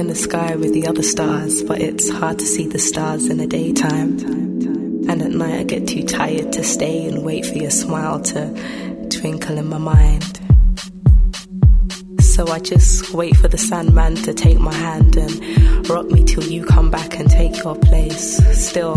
[0.00, 3.36] In the sky with the other stars, but it's hard to see the stars in
[3.36, 4.18] the daytime.
[5.10, 9.06] And at night I get too tired to stay and wait for your smile to
[9.10, 10.40] twinkle in my mind.
[12.22, 16.44] So I just wait for the Sandman to take my hand and rock me till
[16.44, 18.38] you come back and take your place.
[18.58, 18.96] Still,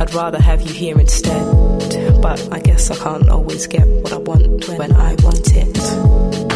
[0.00, 1.44] I'd rather have you here instead.
[2.22, 6.51] But I guess I can't always get what I want when I want it.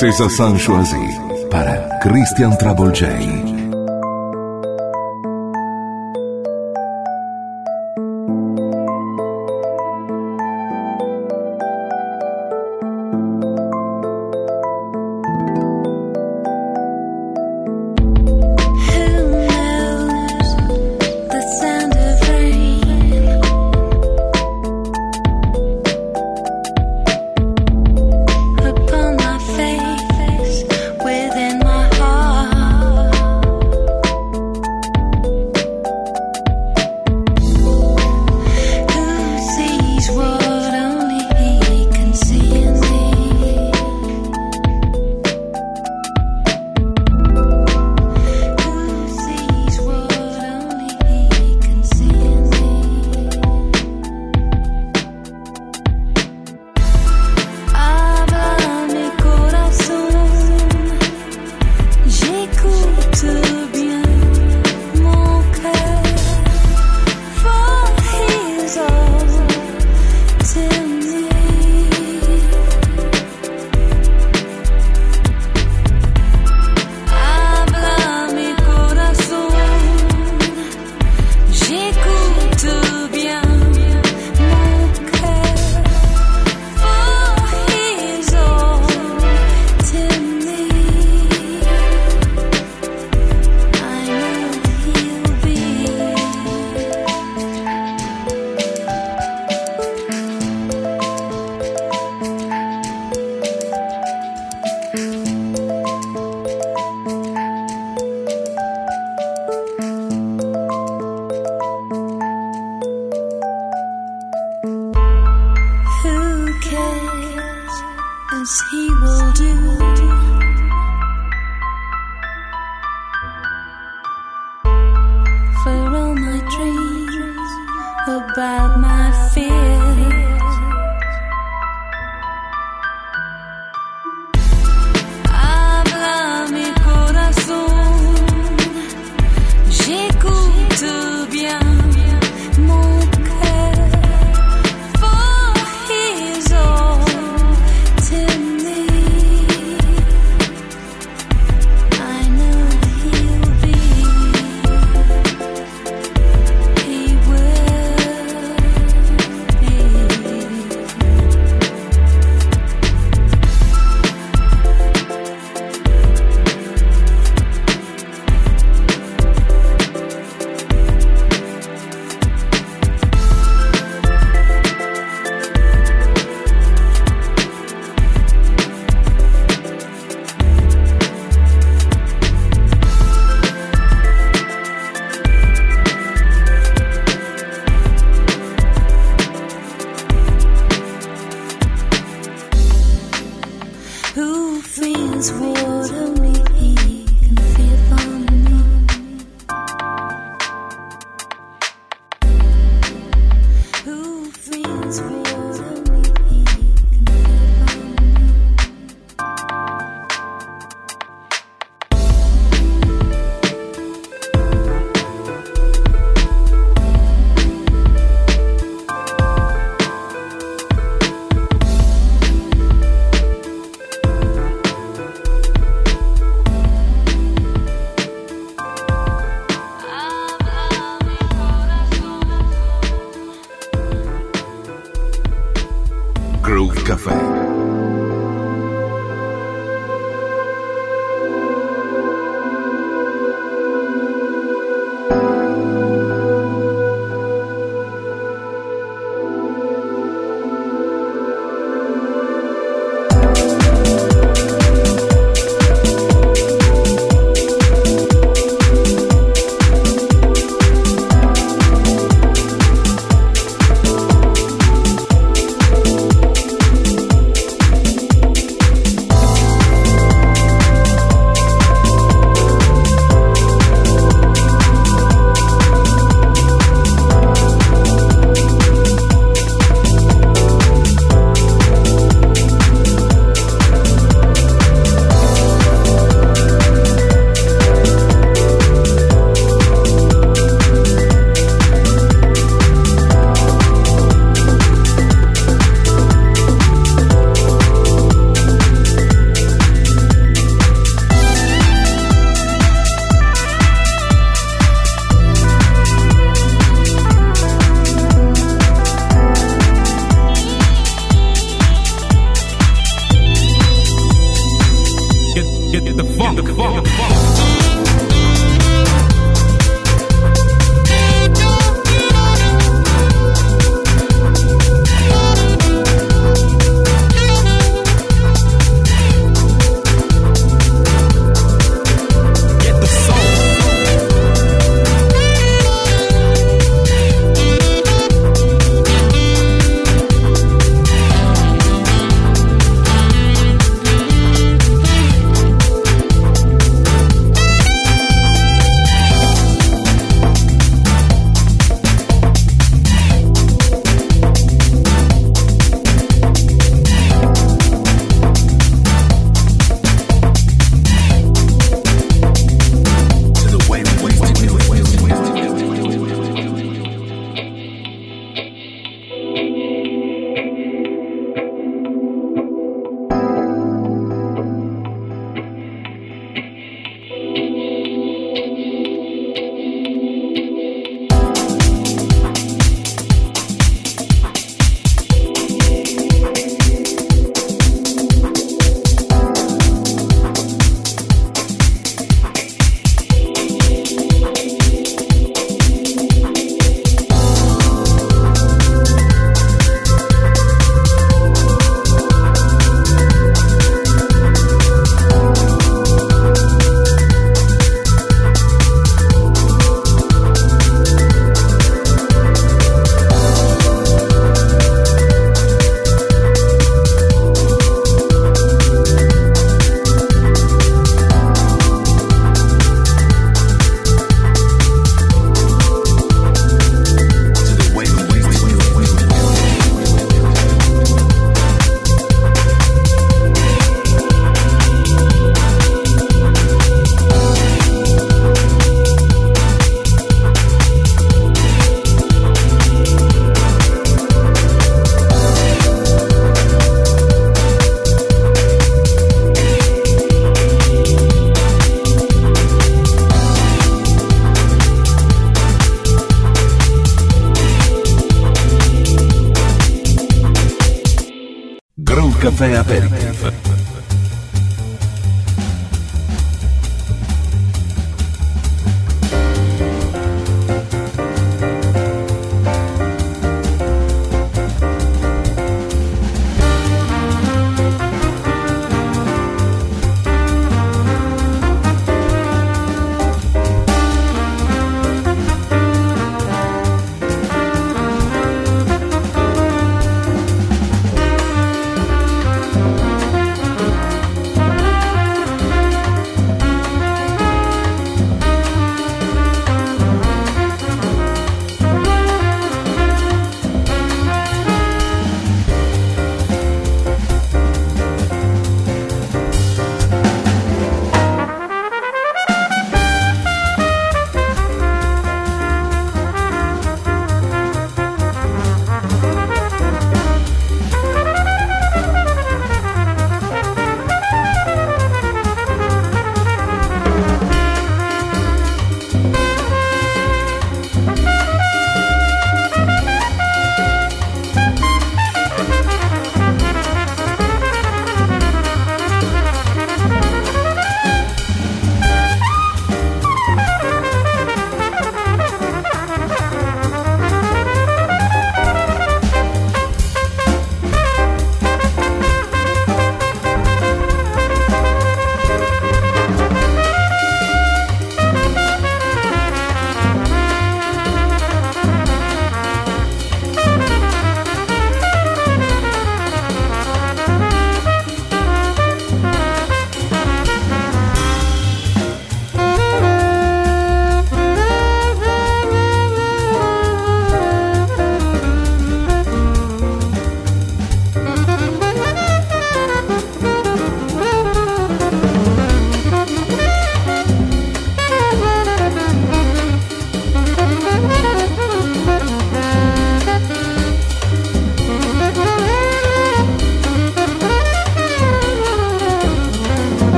[0.00, 0.96] César San Choisi
[1.50, 2.90] para Christian Trouble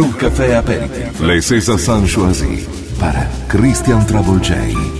[0.00, 1.20] Crew Café Aperitif.
[1.20, 2.66] Les César San Choisi
[2.98, 4.99] para Christian Travolgei.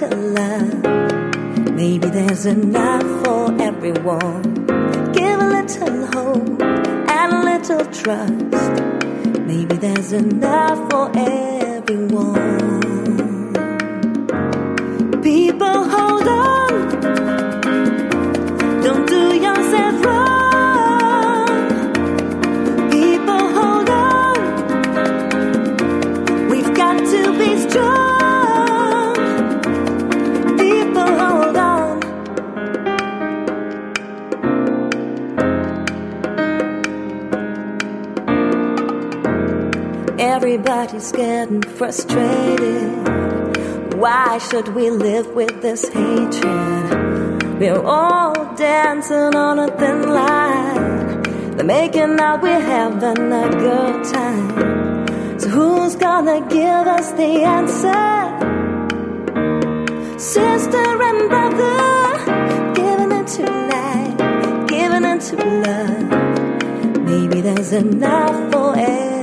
[0.00, 1.74] little love.
[1.74, 4.42] Maybe there's enough for everyone.
[5.12, 8.82] Give a little hope and a little trust.
[9.40, 11.39] Maybe there's enough for everyone.
[41.80, 43.08] Frustrated.
[43.94, 47.58] Why should we live with this hatred?
[47.58, 51.22] We're all dancing on a thin line.
[51.56, 55.40] They're making out we're having a good time.
[55.40, 58.04] So who's gonna give us the answer?
[60.18, 64.16] Sister and brother, giving it to light,
[64.68, 66.08] giving it to love.
[67.10, 69.19] Maybe there's enough for everyone.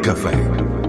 [0.00, 0.81] Cafe.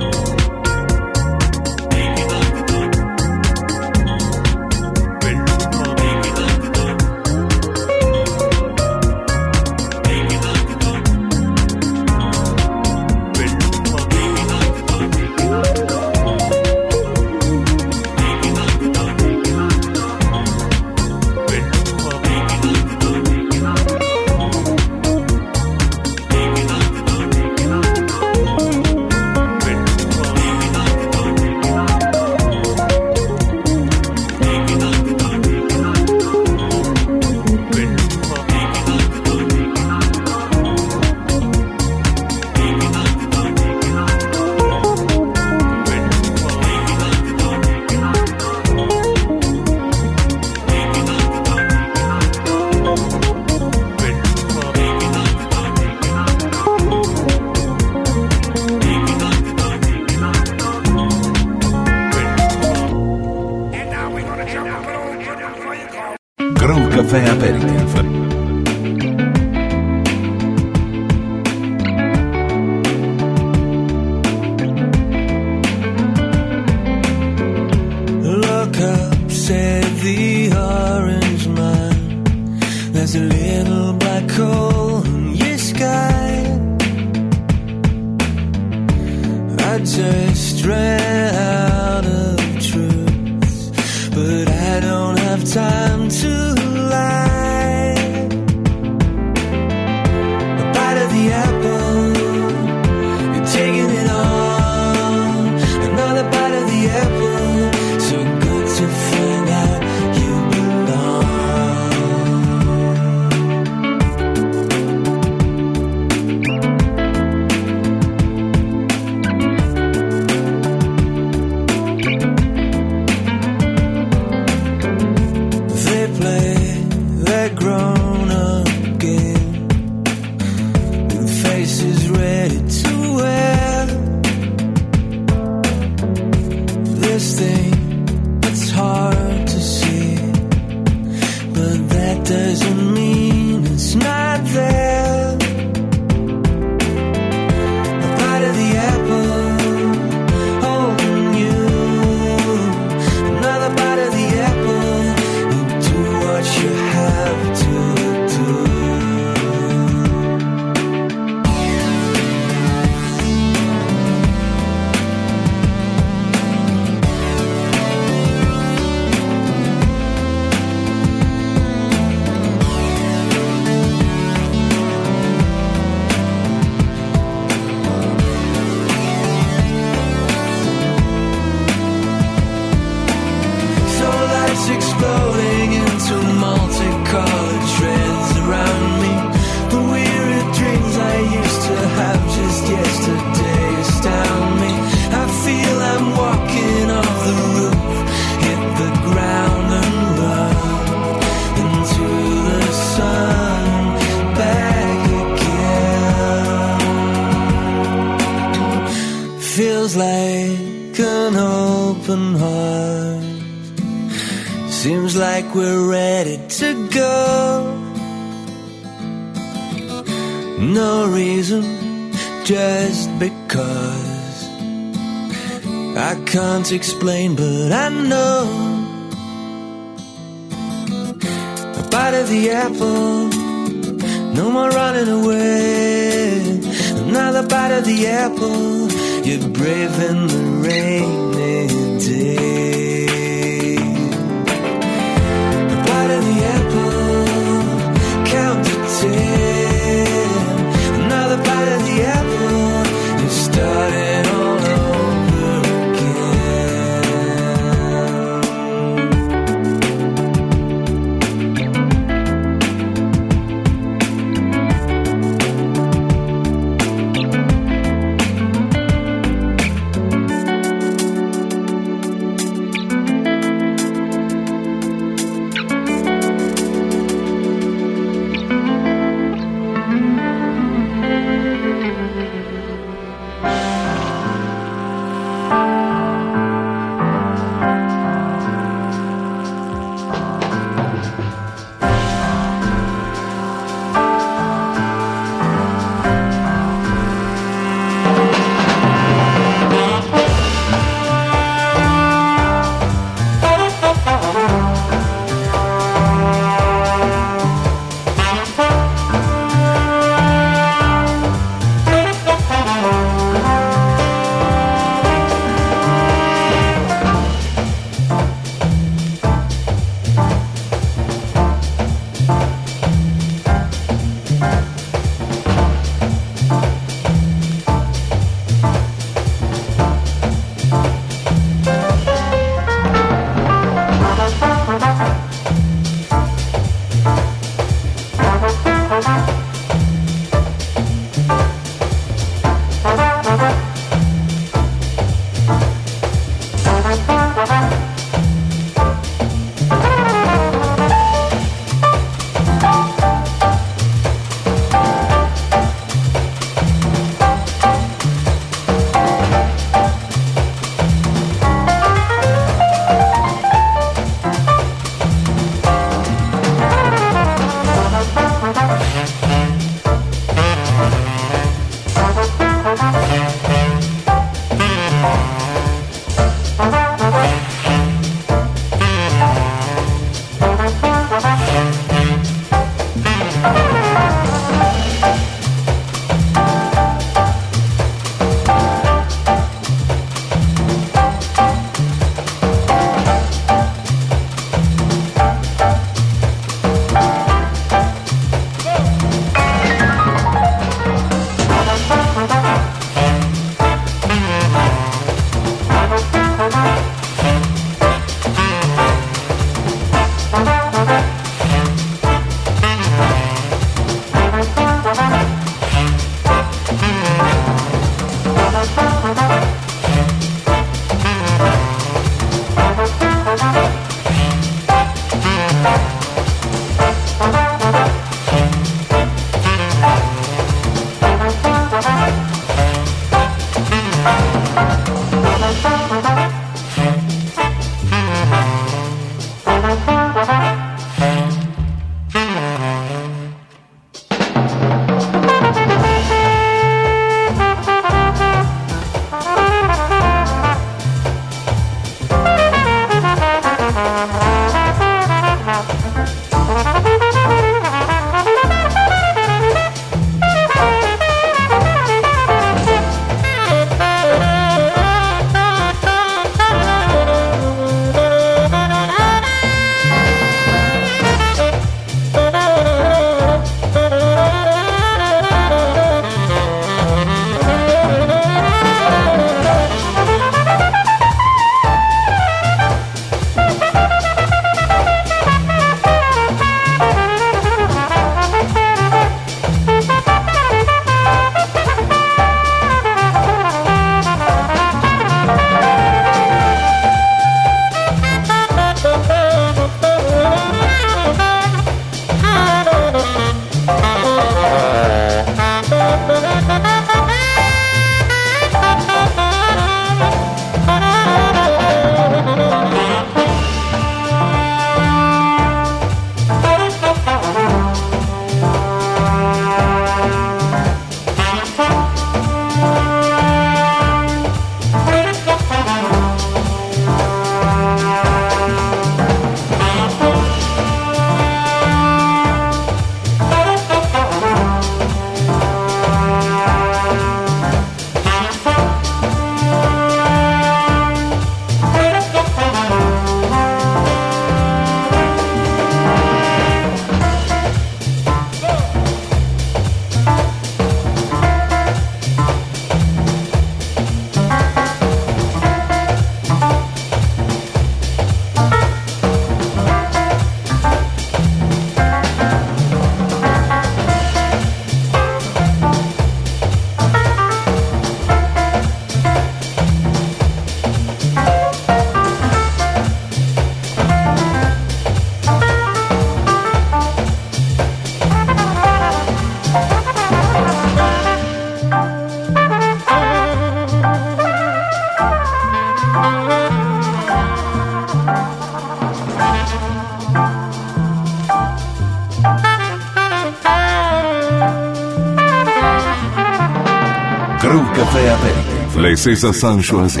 [598.98, 599.06] Aperitif.
[599.06, 600.00] Les César San Choisi.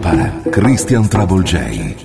[0.00, 1.95] Para Christian Trouble J.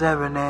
[0.00, 0.49] seven a.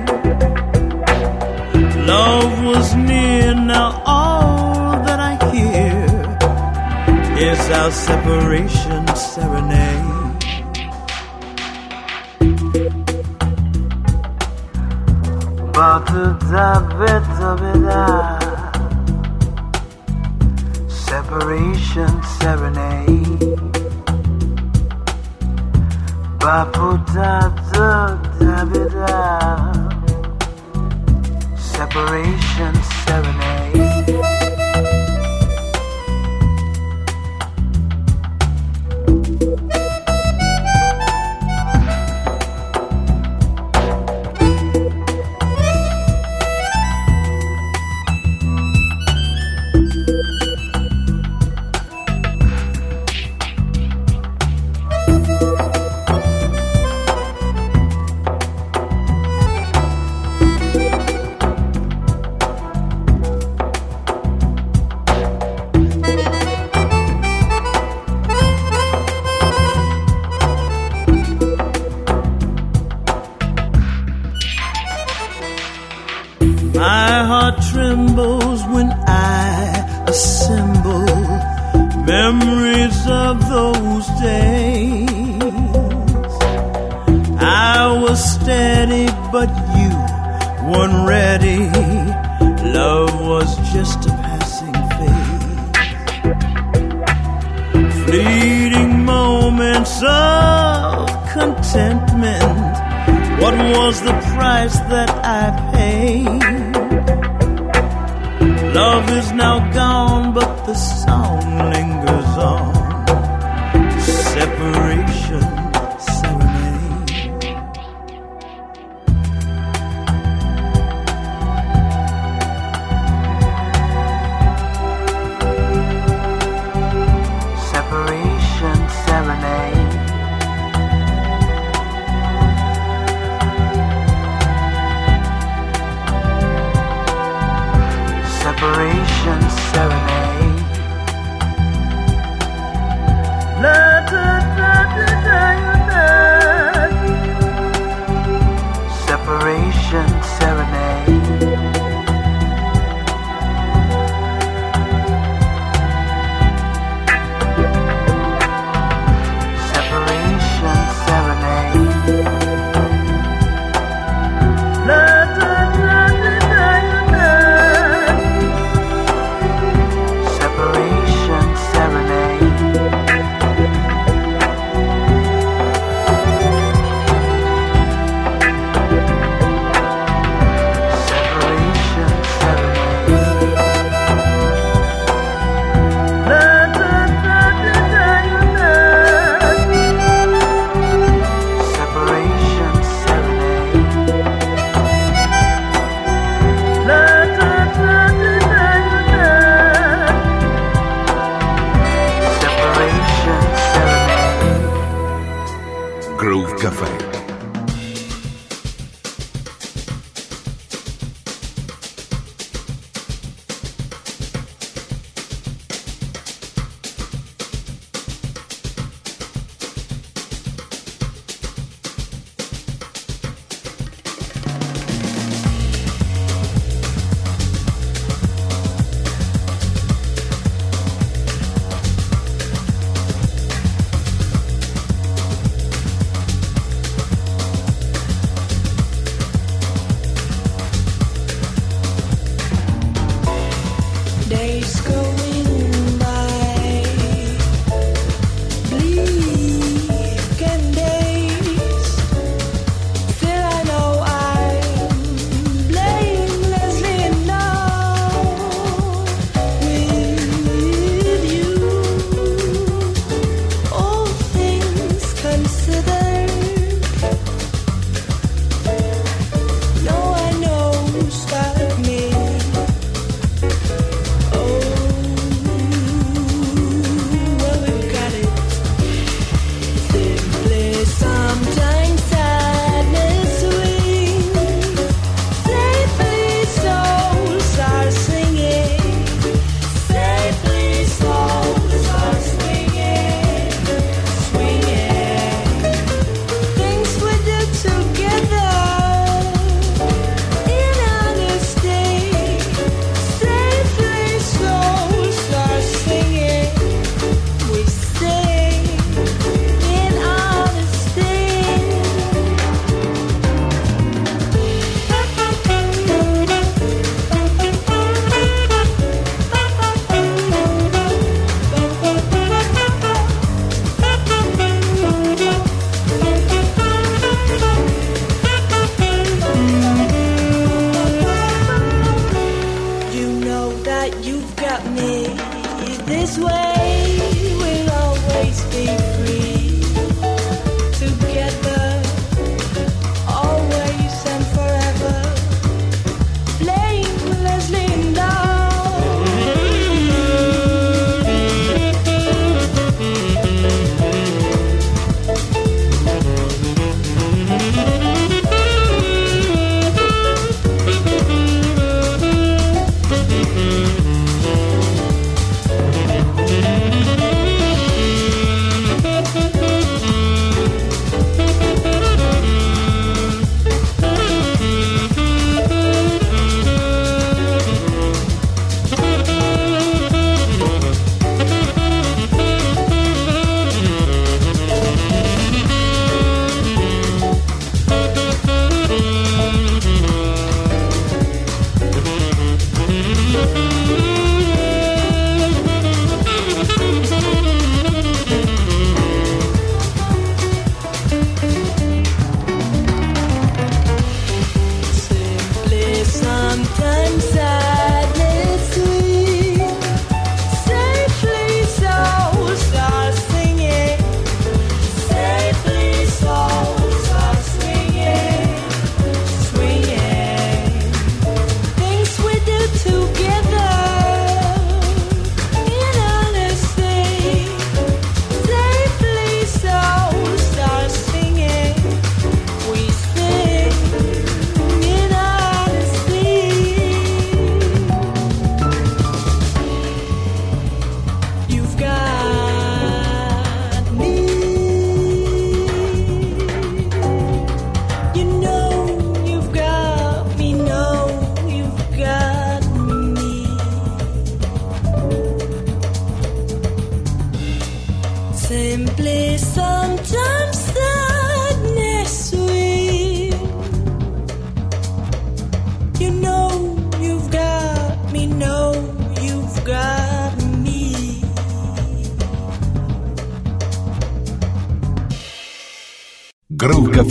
[2.11, 5.95] Love was near, now all that I hear
[7.49, 10.11] is our separation serenade.
[21.07, 23.59] Separation serenade.
[26.41, 27.39] Ba-po-da,
[27.71, 29.90] da, da, da,
[31.81, 32.75] Separation
[33.05, 33.60] serenade.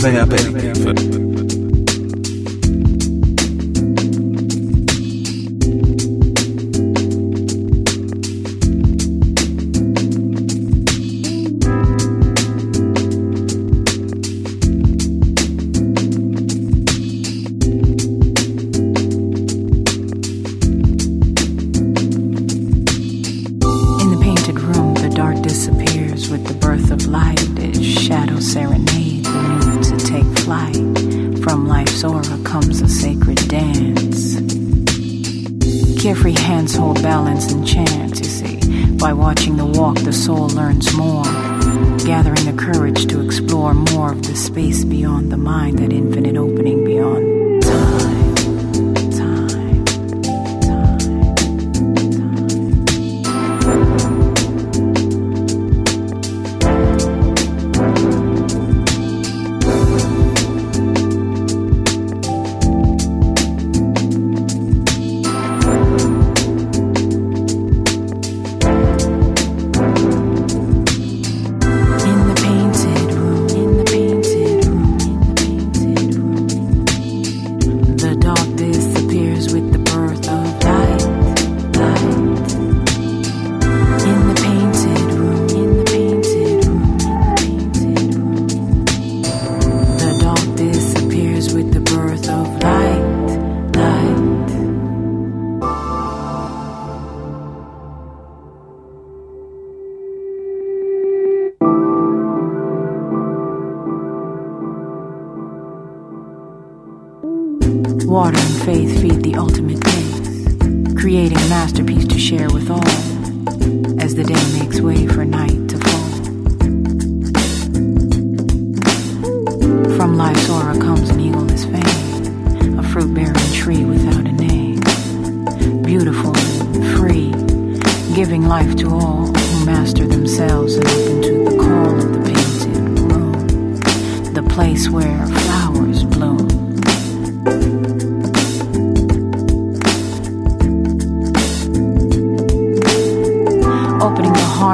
[0.01, 0.50] Caffè Aperitif.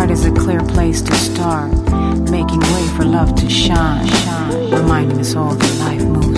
[0.07, 1.71] heart is a clear place to start,
[2.31, 4.07] making way for love to shine,
[4.71, 6.36] reminding us all that life moves.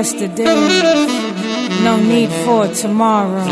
[0.00, 0.44] Yesterday,
[1.84, 3.44] no need for tomorrow.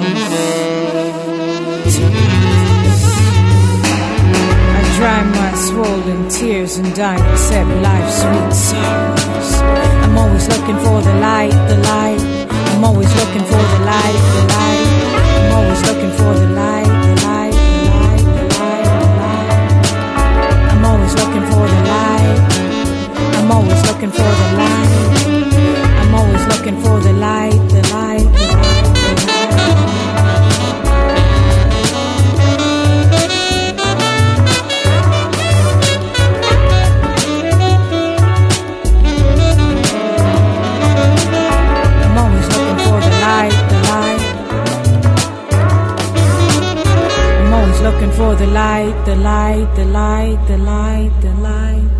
[4.76, 9.52] I dry my swollen tears and die, accept life's sweet sorrows.
[10.04, 12.22] I'm always looking for the light, the light.
[12.70, 14.86] I'm always looking for the light, the light.
[15.36, 16.77] I'm always looking for the light,
[23.50, 24.88] I'm always looking for the light
[26.18, 28.98] always looking for the light, the light, the light.
[42.04, 44.24] I'm always looking for the light, the light.
[47.40, 51.97] I'm always looking for the light, the light, the light, the light, the light.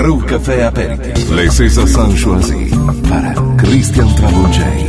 [0.00, 1.86] Café César
[3.06, 4.88] para Christian Travolgei.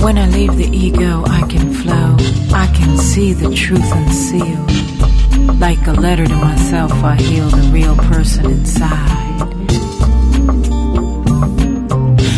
[0.00, 2.16] When I leave the ego, I can flow.
[2.54, 5.58] I can see the truth unsealed.
[5.58, 9.50] Like a letter to myself, I heal the real person inside.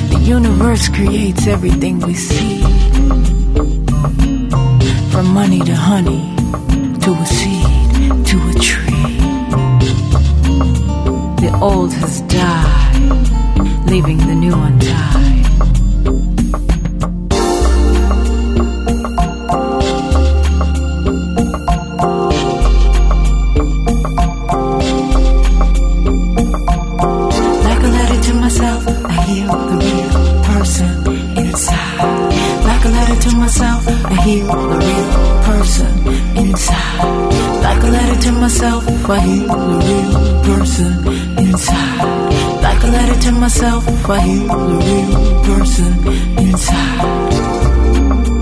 [0.08, 3.35] The universe creates everything we see.
[5.16, 6.36] From money to honey,
[7.00, 9.16] to a seed, to a tree.
[11.40, 15.15] The old has died, leaving the new untied.
[39.08, 41.06] I heal a real person
[41.38, 42.62] inside.
[42.62, 45.92] Like a letter to myself I heal a real person
[46.38, 48.35] inside.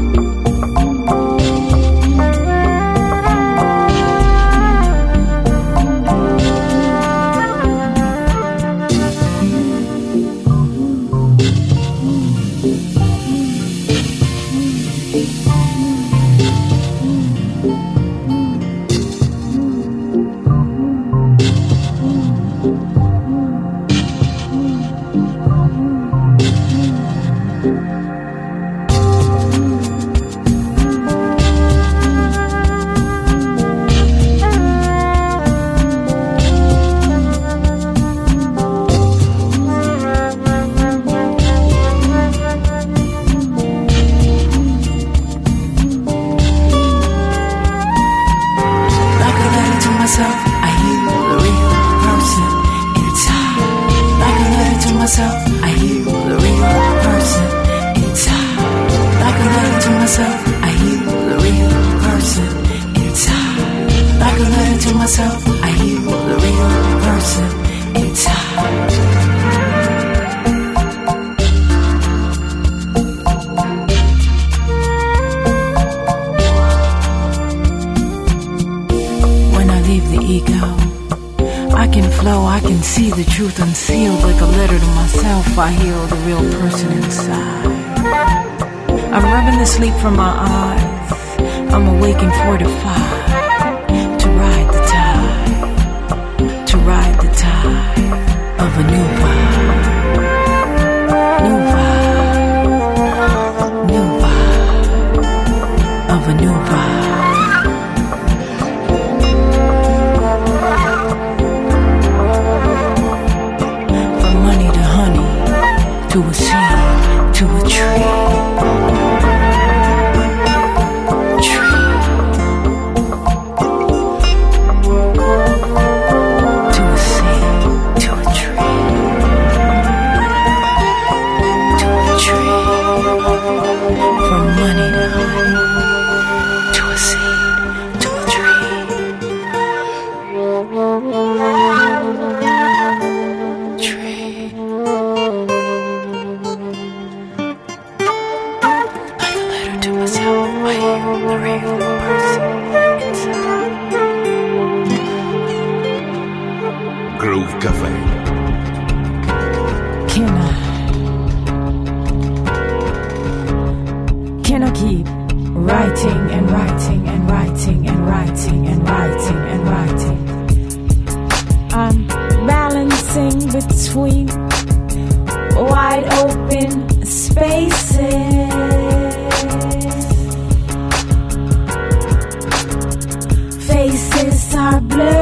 [184.89, 185.14] play.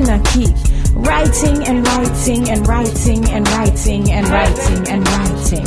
[0.00, 0.46] anarchy.
[0.94, 5.66] Writing and writing and writing and writing and writing and writing.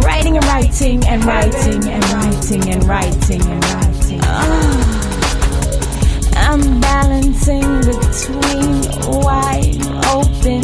[0.00, 4.20] Writing and writing and writing and writing and writing and writing.
[4.22, 5.02] Ah.
[6.36, 8.82] I'm balancing between
[9.22, 10.62] wide open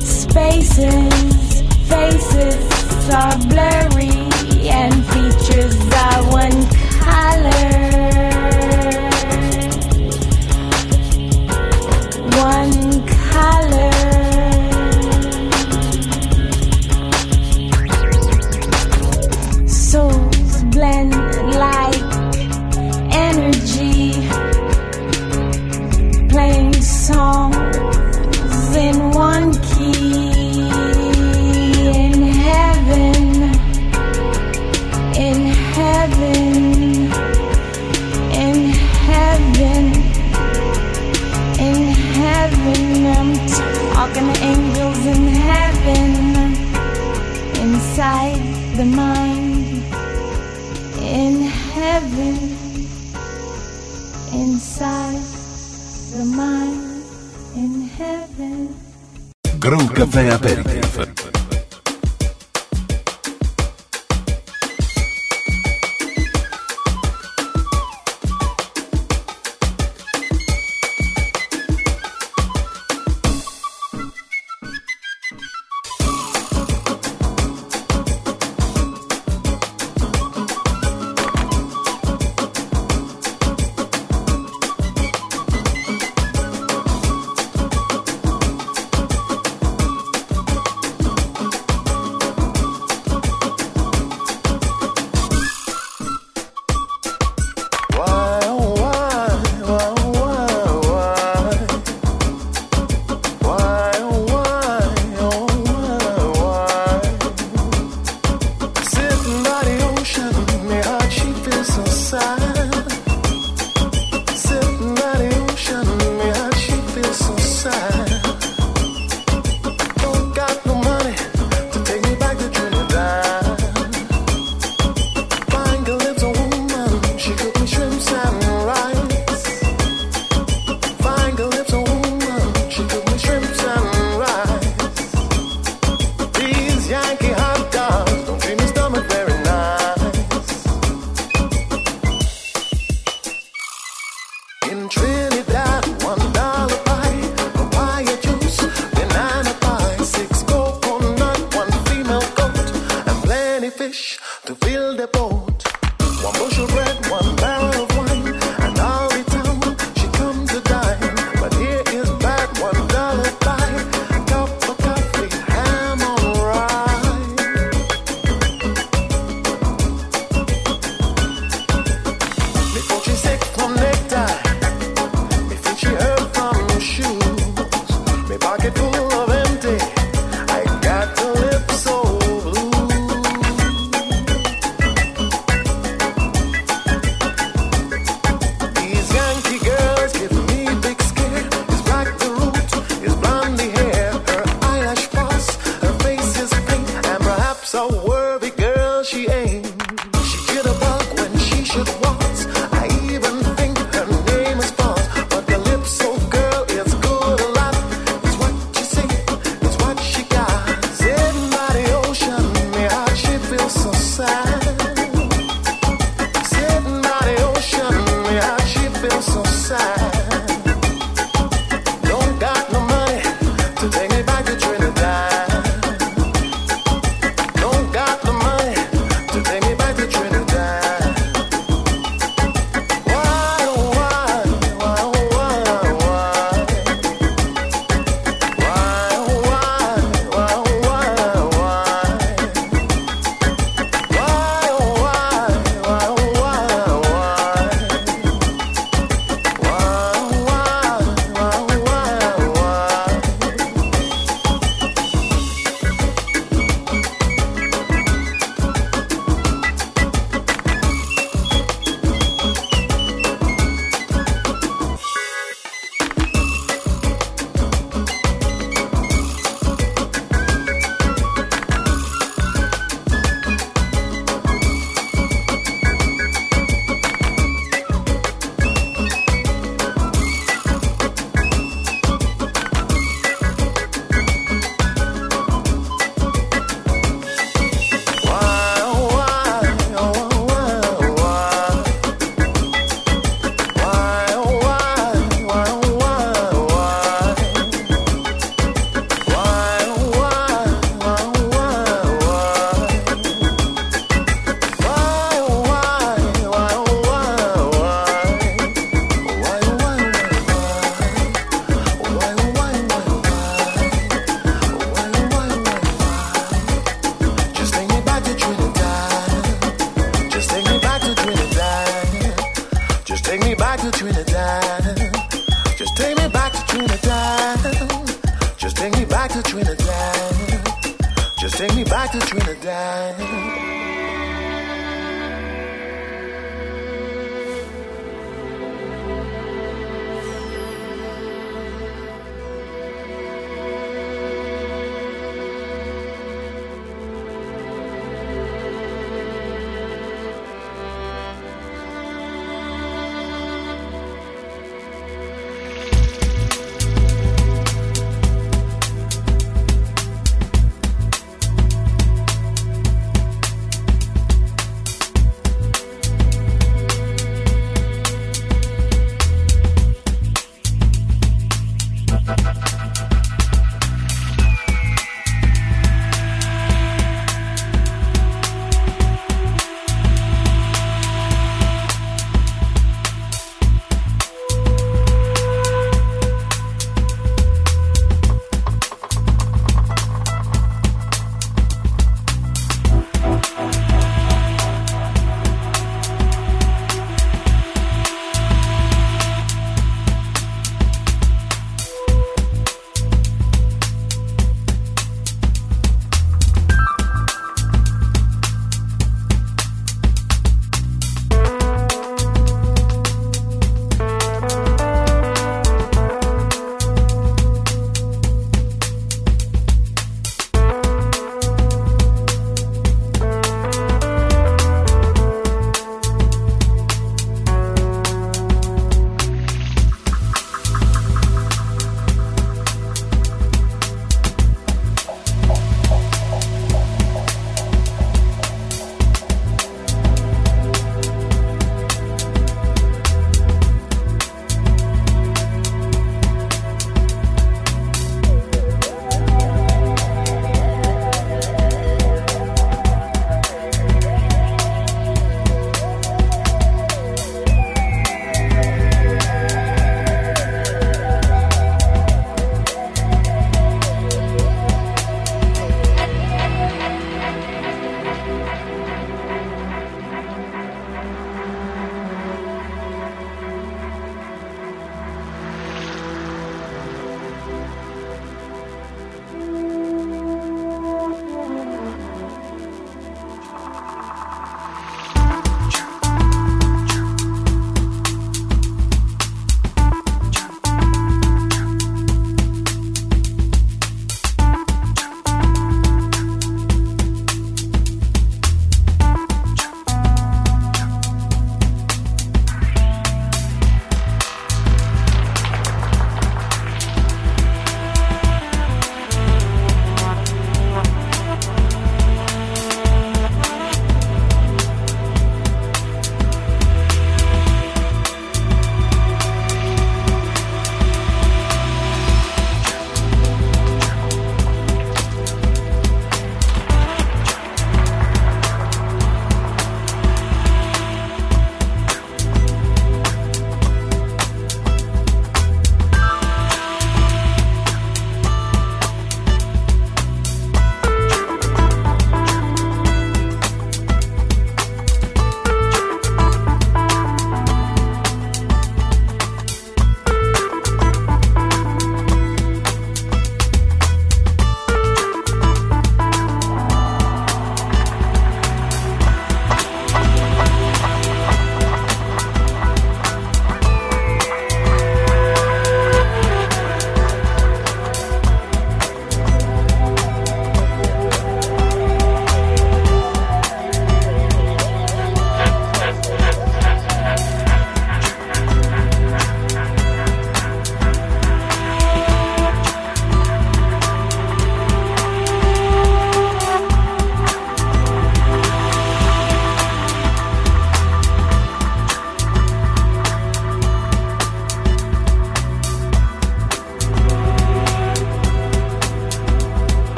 [0.00, 1.62] spaces.
[1.88, 4.28] Faces are blurry
[4.70, 6.66] and features are one
[7.00, 8.33] color.
[47.94, 49.84] inside the mind,
[51.00, 52.36] in heaven,
[54.32, 55.22] inside
[56.10, 57.04] the mind,
[57.54, 58.74] in heaven.
[59.60, 60.83] Groove Caffè Aperitivo.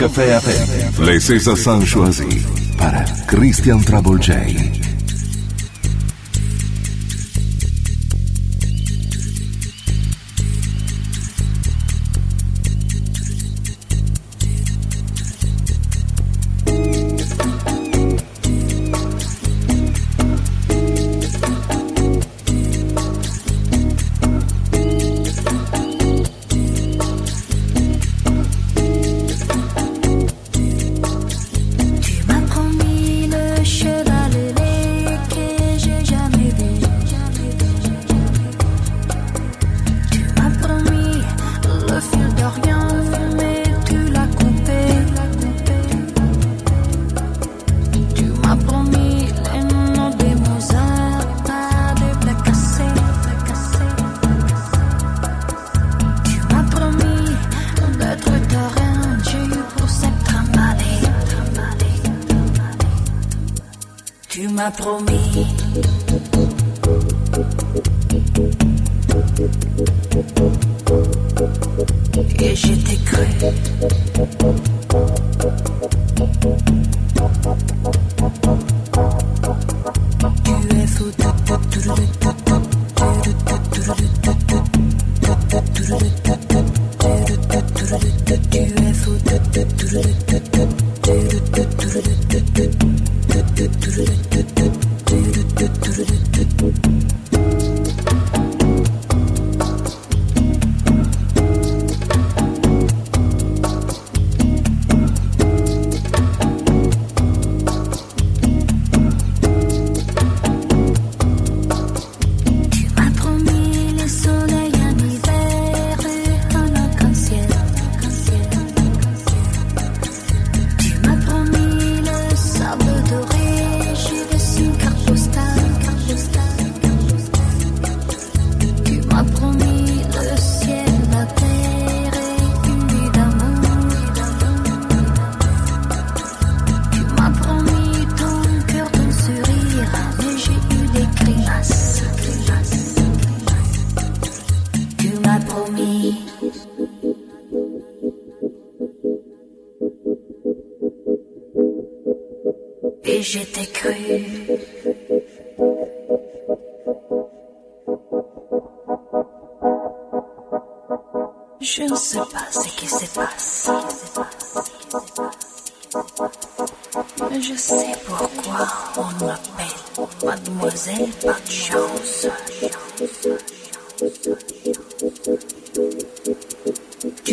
[0.00, 1.02] Café aperto.
[1.04, 2.46] Les César Sanchoisie
[2.78, 4.79] para Christian Trouble J.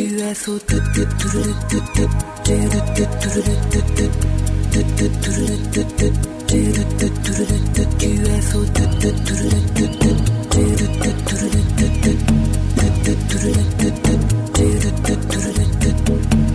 [0.07, 0.57] UFO.
[16.07, 16.46] You.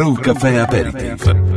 [0.00, 1.49] Groove Café Aperitif.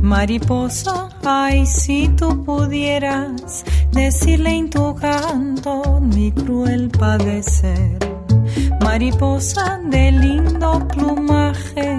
[0.00, 7.98] Mariposa, ay, si tú pudieras decirle en tu canto mi cruel padecer.
[8.82, 11.98] Mariposa de lindo plumaje,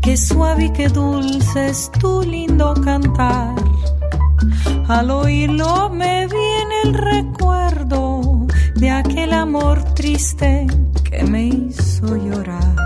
[0.00, 3.54] que suave y que dulce es tu lindo cantar.
[4.88, 10.66] Al oírlo me viene el recuerdo de aquel amor triste
[11.04, 12.81] que me hizo llorar.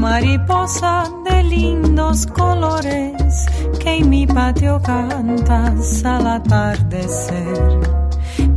[0.00, 1.04] Mariposa
[1.42, 3.44] lindos colores
[3.78, 7.80] que en mi patio cantas al atardecer.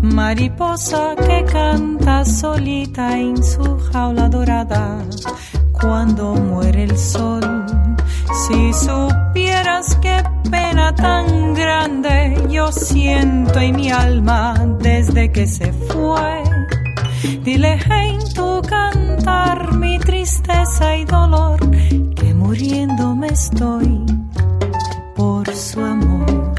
[0.01, 4.99] Mariposa que canta solita en su jaula dorada
[5.73, 7.65] cuando muere el sol.
[8.47, 16.41] Si supieras qué pena tan grande yo siento en mi alma desde que se fue.
[17.43, 18.22] Dile en
[18.61, 21.59] cantar mi tristeza y dolor
[22.53, 24.05] muriéndome estoy
[25.15, 26.53] por su amor.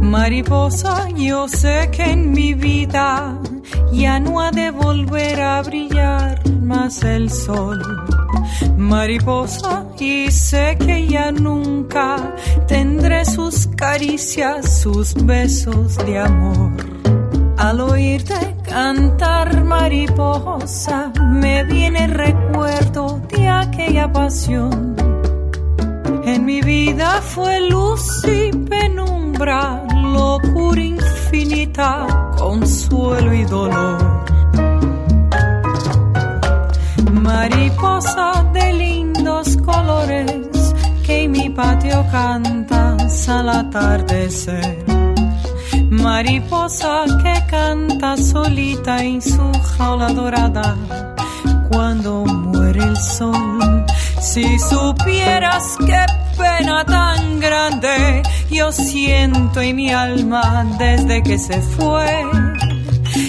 [0.00, 3.38] Mariposa, yo sé que en mi vida
[3.92, 7.80] ya no ha de volver a brillar más el sol.
[8.88, 12.34] Mariposa, y sé que ya nunca
[12.66, 16.72] tendré sus caricias, sus besos de amor.
[17.58, 24.96] Al oírte cantar mariposa, me viene recuerdo de aquella pasión.
[26.24, 32.06] En mi vida fue luz y penumbra, locura infinita,
[32.38, 34.27] consuelo y dolor.
[37.28, 40.74] Mariposa de lindos colores
[41.04, 44.98] que en mi patio cantas al atardecer
[45.90, 50.76] mariposa que canta solita en su jaula dorada
[51.70, 53.84] cuando muere el sol.
[54.20, 56.04] Si supieras qué
[56.36, 62.10] pena tan grande yo siento en mi alma desde que se fue.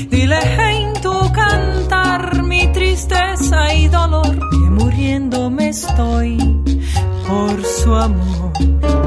[0.10, 0.40] Dile
[0.72, 2.44] en tu cantar
[3.10, 6.38] tristeza y dolor que muriendo me estoy
[7.28, 8.99] por su amor.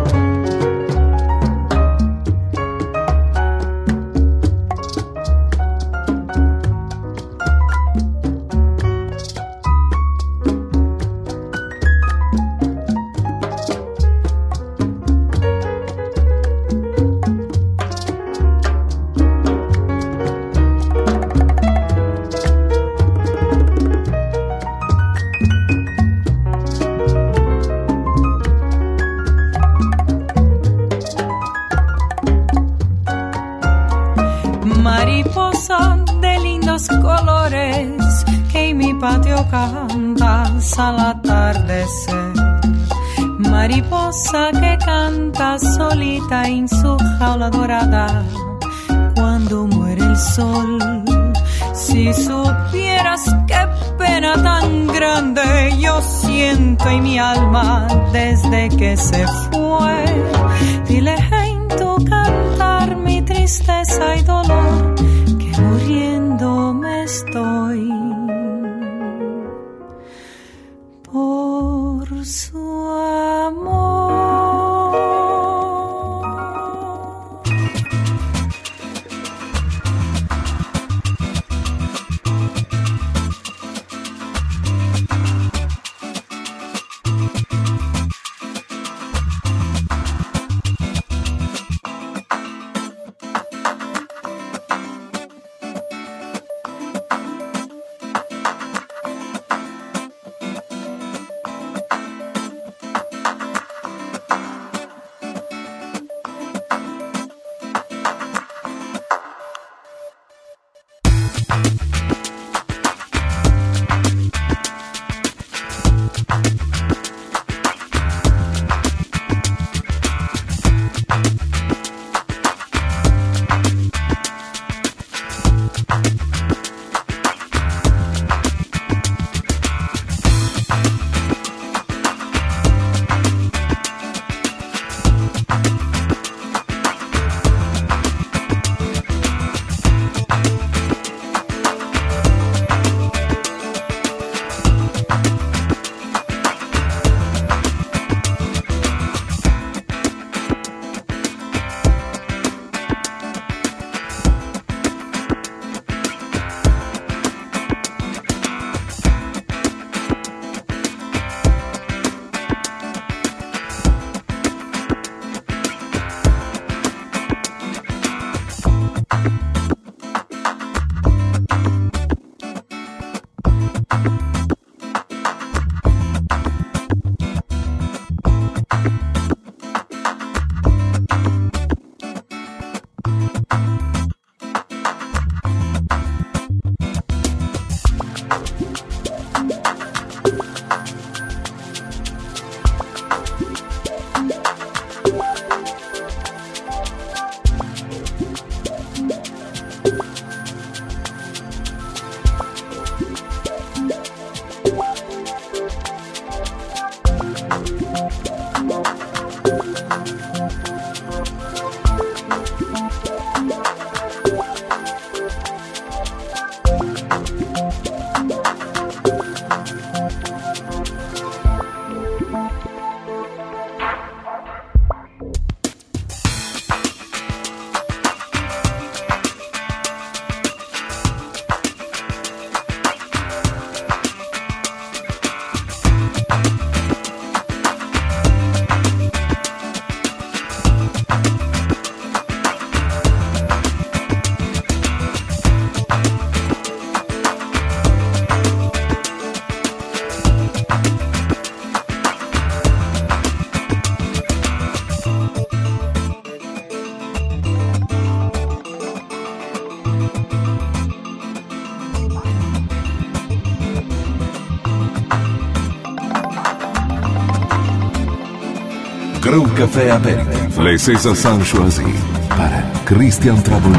[269.23, 270.59] Groove Café Aperitif.
[270.61, 271.85] Les saisons choisies
[272.29, 272.51] par
[272.85, 273.79] Christian Trouble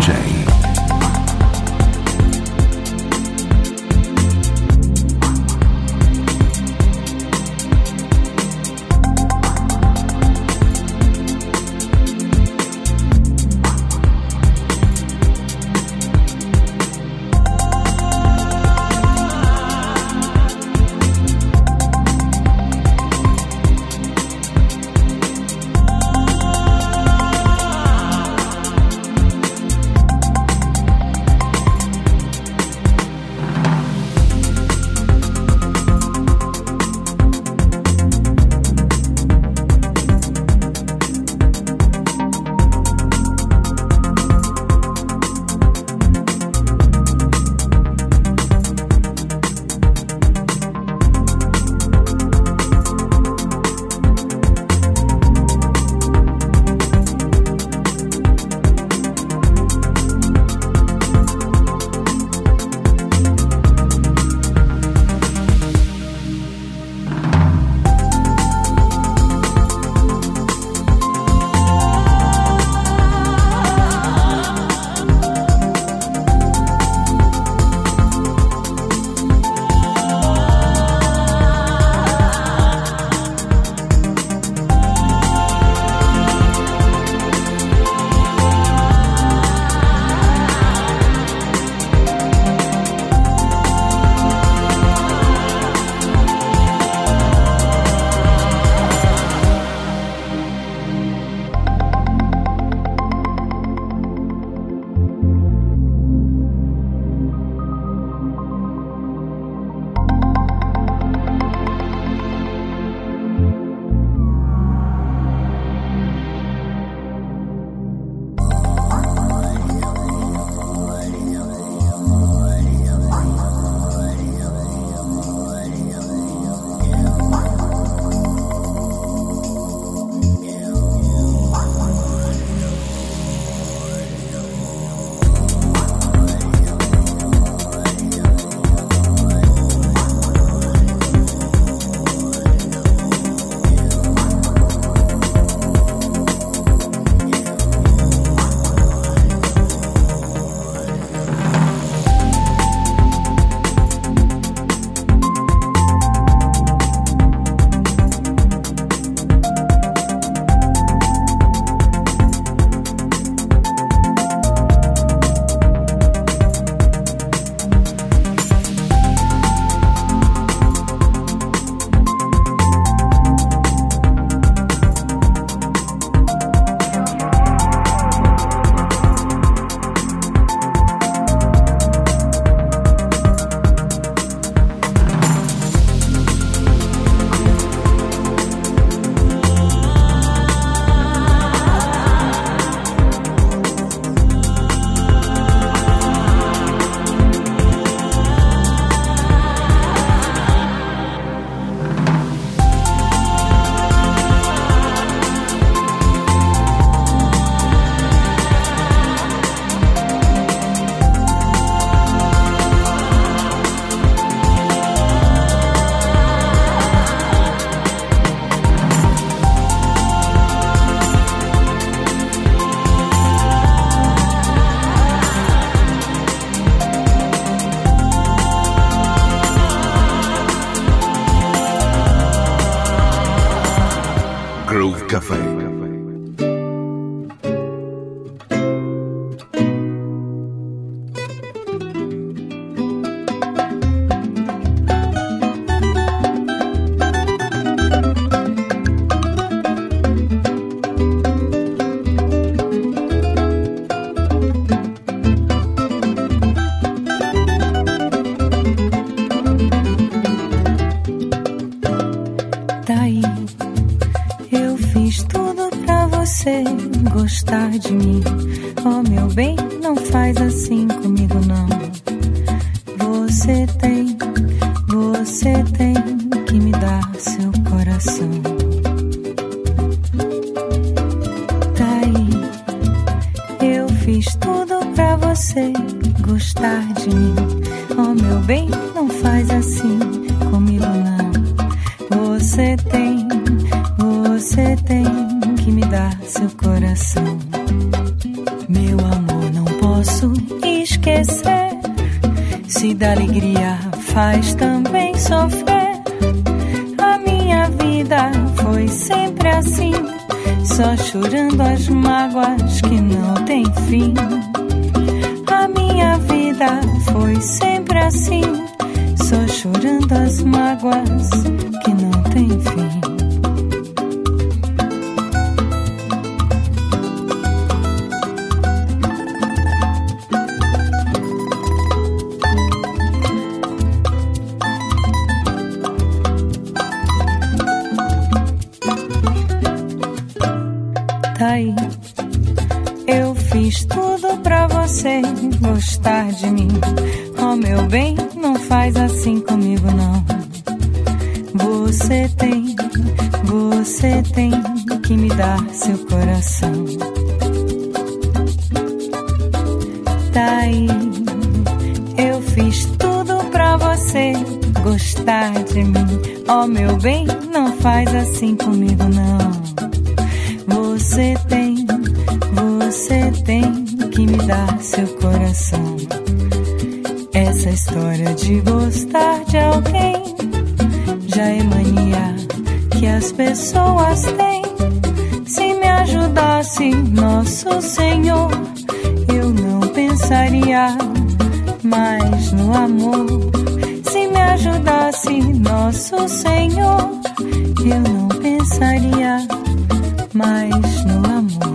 [400.34, 401.73] mais no amor.